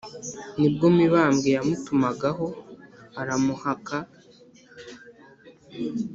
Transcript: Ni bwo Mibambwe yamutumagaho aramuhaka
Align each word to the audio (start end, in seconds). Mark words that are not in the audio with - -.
Ni 0.59 0.67
bwo 0.73 0.87
Mibambwe 0.97 1.47
yamutumagaho 1.55 2.47
aramuhaka 3.21 3.97